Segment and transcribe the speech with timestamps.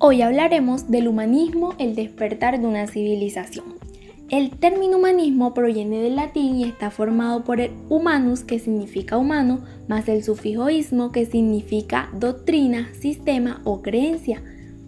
[0.00, 3.64] Hoy hablaremos del humanismo, el despertar de una civilización.
[4.30, 9.64] El término humanismo proviene del latín y está formado por el humanus, que significa humano,
[9.88, 14.40] más el sufijo ismo, que significa doctrina, sistema o creencia.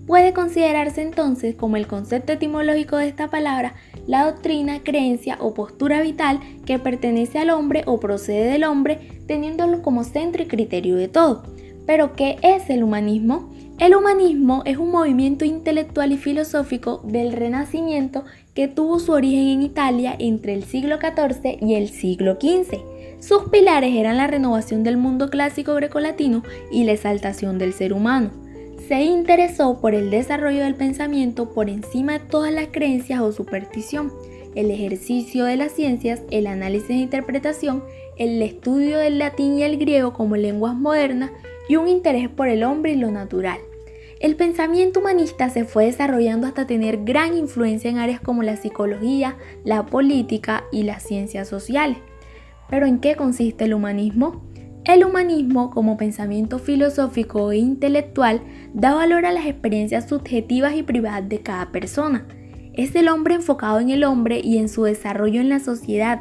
[0.06, 3.74] Puede considerarse entonces como el concepto etimológico de esta palabra
[4.06, 9.82] la doctrina, creencia o postura vital que pertenece al hombre o procede del hombre, teniéndolo
[9.82, 11.42] como centro y criterio de todo.
[11.84, 13.49] Pero, ¿qué es el humanismo?
[13.80, 19.62] El humanismo es un movimiento intelectual y filosófico del Renacimiento que tuvo su origen en
[19.62, 22.78] Italia entre el siglo XIV y el siglo XV.
[23.20, 28.32] Sus pilares eran la renovación del mundo clásico grecolatino y la exaltación del ser humano.
[28.86, 34.12] Se interesó por el desarrollo del pensamiento por encima de todas las creencias o superstición,
[34.54, 37.82] el ejercicio de las ciencias, el análisis e interpretación,
[38.18, 41.30] el estudio del latín y el griego como lenguas modernas
[41.66, 43.58] y un interés por el hombre y lo natural.
[44.20, 49.38] El pensamiento humanista se fue desarrollando hasta tener gran influencia en áreas como la psicología,
[49.64, 51.96] la política y las ciencias sociales.
[52.68, 54.42] Pero ¿en qué consiste el humanismo?
[54.84, 58.42] El humanismo, como pensamiento filosófico e intelectual,
[58.74, 62.26] da valor a las experiencias subjetivas y privadas de cada persona.
[62.74, 66.20] Es el hombre enfocado en el hombre y en su desarrollo en la sociedad.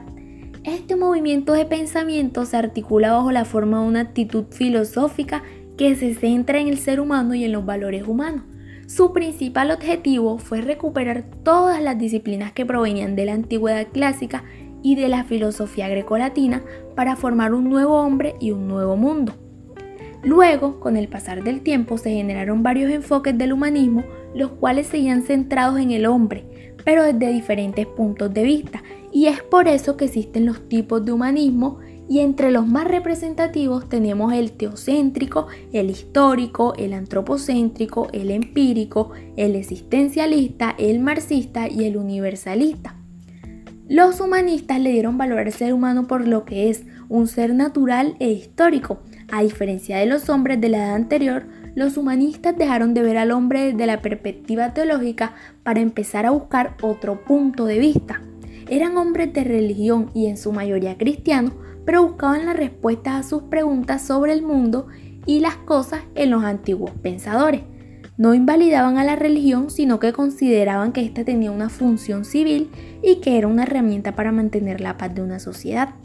[0.63, 5.43] Este movimiento de pensamiento se articula bajo la forma de una actitud filosófica
[5.79, 8.43] que se centra en el ser humano y en los valores humanos.
[8.85, 14.43] Su principal objetivo fue recuperar todas las disciplinas que provenían de la antigüedad clásica
[14.83, 16.63] y de la filosofía grecolatina
[16.97, 19.35] para formar un nuevo hombre y un nuevo mundo.
[20.21, 24.03] Luego, con el pasar del tiempo, se generaron varios enfoques del humanismo,
[24.35, 28.83] los cuales seguían centrados en el hombre, pero desde diferentes puntos de vista,
[29.13, 33.87] y es por eso que existen los tipos de humanismo y entre los más representativos
[33.87, 41.97] tenemos el teocéntrico, el histórico, el antropocéntrico, el empírico, el existencialista, el marxista y el
[41.97, 42.95] universalista.
[43.87, 48.15] Los humanistas le dieron valor al ser humano por lo que es un ser natural
[48.19, 48.99] e histórico.
[49.31, 53.31] A diferencia de los hombres de la edad anterior, los humanistas dejaron de ver al
[53.31, 55.33] hombre desde la perspectiva teológica
[55.63, 58.21] para empezar a buscar otro punto de vista.
[58.71, 61.53] Eran hombres de religión y en su mayoría cristianos,
[61.85, 64.85] pero buscaban las respuestas a sus preguntas sobre el mundo
[65.25, 67.63] y las cosas en los antiguos pensadores.
[68.17, 72.69] No invalidaban a la religión, sino que consideraban que ésta tenía una función civil
[73.01, 75.95] y que era una herramienta para mantener la paz de una sociedad.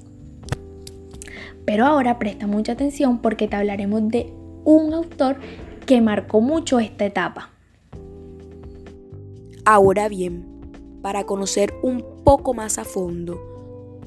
[1.66, 4.32] Pero ahora presta mucha atención porque te hablaremos de
[4.64, 5.36] un autor
[5.84, 7.50] que marcó mucho esta etapa.
[9.66, 10.46] Ahora bien,
[11.02, 13.38] para conocer un poco más a fondo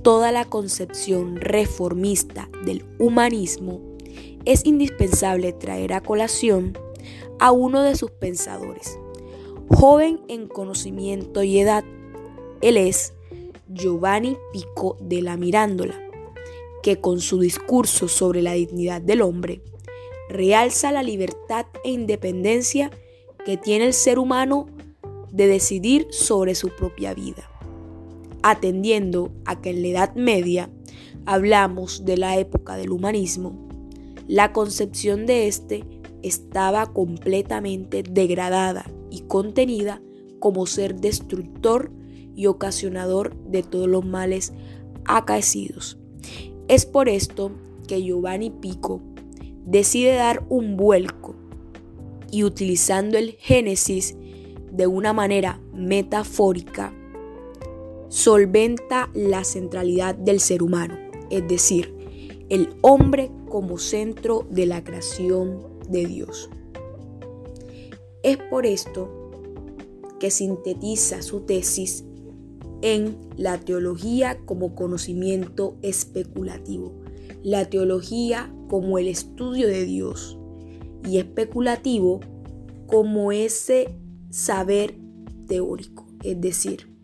[0.02, 3.82] toda la concepción reformista del humanismo,
[4.46, 6.78] es indispensable traer a colación
[7.40, 8.98] a uno de sus pensadores,
[9.70, 11.84] joven en conocimiento y edad.
[12.62, 13.14] Él es
[13.68, 16.02] Giovanni Pico de la Mirándola,
[16.82, 19.62] que con su discurso sobre la dignidad del hombre
[20.30, 22.92] realza la libertad e independencia
[23.46, 24.68] que tiene el ser humano
[25.32, 27.50] de decidir sobre su propia vida
[28.50, 30.70] atendiendo a que en la Edad Media
[31.26, 33.68] hablamos de la época del humanismo,
[34.26, 35.84] la concepción de éste
[36.24, 40.02] estaba completamente degradada y contenida
[40.40, 41.92] como ser destructor
[42.36, 44.54] y ocasionador de todos los males
[45.04, 45.98] acaecidos.
[46.70, 47.52] Es por esto
[47.86, 49.02] que Giovanni Pico
[49.66, 51.36] decide dar un vuelco
[52.32, 54.16] y utilizando el Génesis
[54.72, 56.94] de una manera metafórica
[58.10, 60.98] solventa la centralidad del ser humano,
[61.30, 61.94] es decir,
[62.50, 65.60] el hombre como centro de la creación
[65.90, 66.50] de Dios.
[68.24, 69.32] Es por esto
[70.20, 72.04] que sintetiza su tesis
[72.82, 76.94] en la teología como conocimiento especulativo,
[77.44, 80.38] la teología como el estudio de Dios
[81.08, 82.20] y especulativo
[82.88, 83.90] como ese
[84.30, 84.96] saber
[85.48, 86.97] teórico, es decir,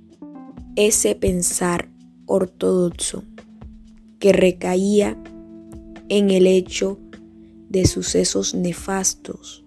[0.76, 1.90] ese pensar
[2.26, 3.24] ortodoxo
[4.18, 5.16] que recaía
[6.10, 6.98] en el hecho
[7.70, 9.64] de sucesos nefastos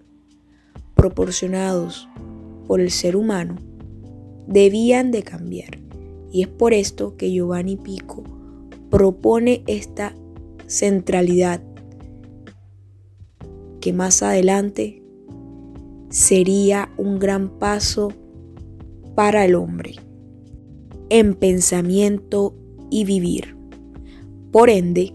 [0.95, 2.09] proporcionados
[2.67, 3.55] por el ser humano
[4.47, 5.79] debían de cambiar.
[6.31, 8.23] Y es por esto que Giovanni Pico
[8.89, 10.13] propone esta
[10.65, 11.61] centralidad
[13.79, 15.01] que más adelante
[16.09, 18.11] sería un gran paso
[19.15, 20.06] para el hombre
[21.09, 22.55] en pensamiento
[22.89, 23.57] y vivir.
[24.51, 25.13] Por ende,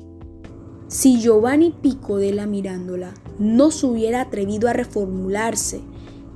[0.88, 5.80] si Giovanni Pico de la Mirándola no se hubiera atrevido a reformularse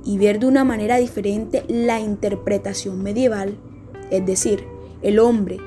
[0.03, 3.57] y ver de una manera diferente la interpretación medieval,
[4.09, 4.63] es decir,
[5.01, 5.57] el hombre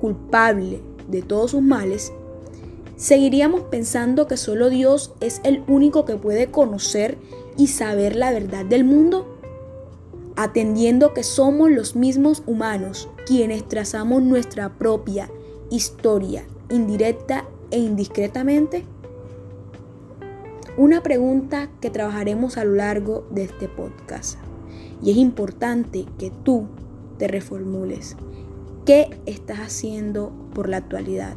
[0.00, 2.12] culpable de todos sus males,
[2.96, 7.18] seguiríamos pensando que solo Dios es el único que puede conocer
[7.56, 9.33] y saber la verdad del mundo?
[10.36, 15.30] Atendiendo que somos los mismos humanos quienes trazamos nuestra propia
[15.70, 18.84] historia, indirecta e indiscretamente?
[20.76, 24.38] Una pregunta que trabajaremos a lo largo de este podcast.
[25.00, 26.66] Y es importante que tú
[27.16, 28.16] te reformules.
[28.84, 31.36] ¿Qué estás haciendo por la actualidad?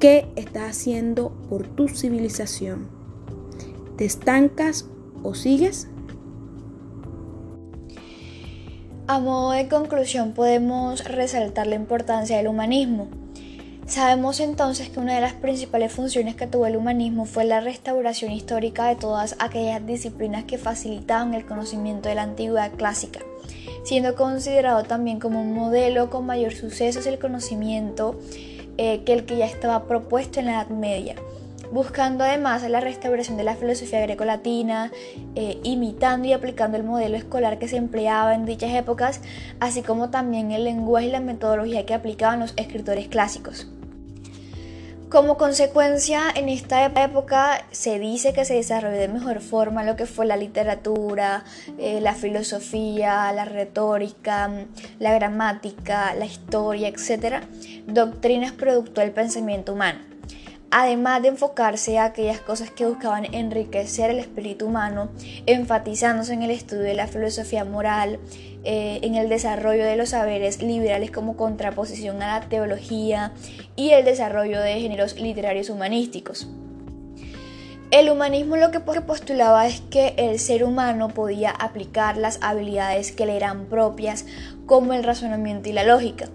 [0.00, 2.88] ¿Qué estás haciendo por tu civilización?
[3.96, 4.88] ¿Te estancas
[5.22, 5.88] o sigues?
[9.06, 13.08] A modo de conclusión podemos resaltar la importancia del humanismo.
[13.86, 18.32] Sabemos entonces que una de las principales funciones que tuvo el humanismo fue la restauración
[18.32, 23.20] histórica de todas aquellas disciplinas que facilitaban el conocimiento de la antigüedad clásica,
[23.84, 28.18] siendo considerado también como un modelo con mayor suceso el conocimiento
[28.78, 31.14] eh, que el que ya estaba propuesto en la Edad Media
[31.74, 34.92] buscando además la restauración de la filosofía grecolatina,
[35.34, 39.20] eh, imitando y aplicando el modelo escolar que se empleaba en dichas épocas,
[39.58, 43.66] así como también el lenguaje y la metodología que aplicaban los escritores clásicos.
[45.08, 50.06] Como consecuencia, en esta época se dice que se desarrolló de mejor forma lo que
[50.06, 51.42] fue la literatura,
[51.78, 54.48] eh, la filosofía, la retórica,
[55.00, 57.42] la gramática, la historia, etc.
[57.88, 60.13] Doctrinas producto del pensamiento humano
[60.76, 65.08] además de enfocarse a aquellas cosas que buscaban enriquecer el espíritu humano,
[65.46, 68.18] enfatizándose en el estudio de la filosofía moral,
[68.64, 73.30] eh, en el desarrollo de los saberes liberales como contraposición a la teología
[73.76, 76.48] y el desarrollo de géneros literarios humanísticos.
[77.92, 83.26] El humanismo lo que postulaba es que el ser humano podía aplicar las habilidades que
[83.26, 84.26] le eran propias
[84.66, 86.28] como el razonamiento y la lógica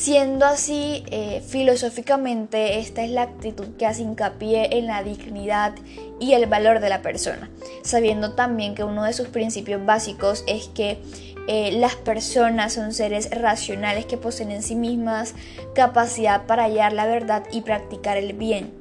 [0.00, 5.74] Siendo así, eh, filosóficamente, esta es la actitud que hace hincapié en la dignidad
[6.18, 7.50] y el valor de la persona,
[7.82, 11.02] sabiendo también que uno de sus principios básicos es que
[11.48, 15.34] eh, las personas son seres racionales que poseen en sí mismas
[15.74, 18.72] capacidad para hallar la verdad y practicar el bien.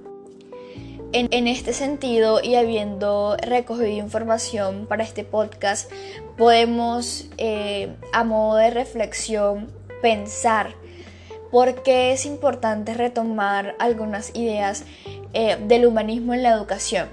[1.12, 5.92] En, este sentido, y habiendo recogido información para este podcast,
[6.38, 9.68] podemos, eh, a modo de reflexión,
[10.02, 10.79] pensar
[11.52, 14.84] porque es importante retomar algunas ideas
[15.34, 17.10] eh, del humanismo en la educación,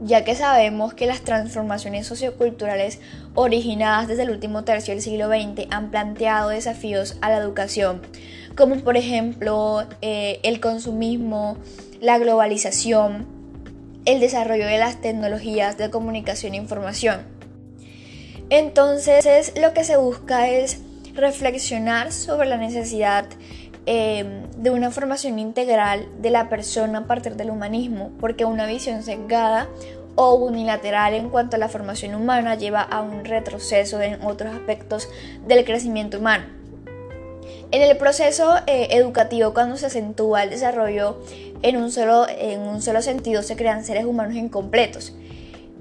[0.00, 3.00] ya que sabemos que las transformaciones socioculturales
[3.34, 8.02] originadas desde el último tercio del siglo XX han planteado desafíos a la educación,
[8.56, 11.56] como por ejemplo eh, el consumismo,
[12.00, 13.26] la globalización,
[14.04, 17.20] el desarrollo de las tecnologías de comunicación e información.
[18.48, 20.80] Entonces lo que se busca es
[21.16, 23.26] reflexionar sobre la necesidad
[23.86, 29.02] em, de una formación integral de la persona a partir del humanismo, porque una visión
[29.02, 29.68] sesgada
[30.14, 35.08] o unilateral en cuanto a la formación humana lleva a un retroceso en otros aspectos
[35.46, 36.44] del crecimiento humano.
[37.70, 41.20] En el proceso eh, educativo, cuando se acentúa el desarrollo
[41.62, 45.14] en un solo, en un solo sentido, se crean seres humanos incompletos.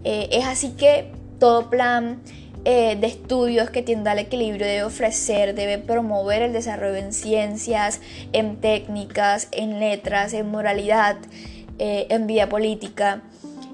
[0.03, 2.21] Eh, es así que todo plan
[2.67, 8.01] eh, de estudios que tienda al equilibrio debe ofrecer, debe promover el desarrollo en ciencias,
[8.33, 11.17] en técnicas, en letras, en moralidad,
[11.77, 13.21] eh, en vida política,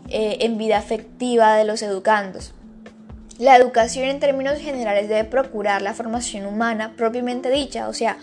[0.09, 2.53] eh, en vida afectiva de los educandos.
[3.39, 8.17] La educación en términos generales debe procurar la formación humana propiamente dicha, o sea,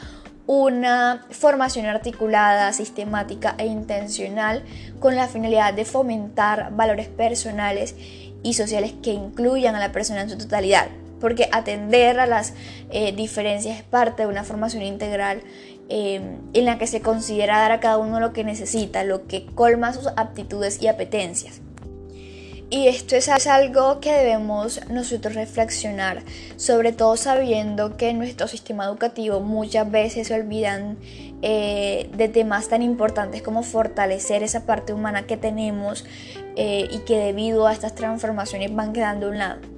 [0.47, 4.65] una formación articulada, sistemática e intencional
[5.01, 7.95] con la finalidad de fomentar valores personales
[8.43, 10.89] y sociales que incluyan a la persona en su totalidad,
[11.21, 12.55] porque atender a las
[12.91, 15.41] eh, diferencias es parte de una formación integral
[15.89, 16.21] eh,
[16.53, 19.93] en la que se considera dar a cada uno lo que necesita, lo que colma
[19.93, 21.61] sus aptitudes y apetencias.
[22.71, 26.23] Y esto es algo que debemos nosotros reflexionar,
[26.57, 30.99] sobre todo sabiendo que en nuestro sistema educativo muchas veces se olvidan
[31.41, 36.05] eh, de temas tan importantes como fortalecer esa parte humana que tenemos
[36.61, 39.78] eh, y que debido a estas transformaciones van quedando a un lado.